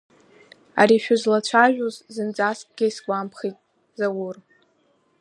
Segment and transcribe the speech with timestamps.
[0.81, 3.57] Ари шәызлацәажәоз зынӡаскгьы исгәамԥхеит,
[3.97, 4.37] Заур…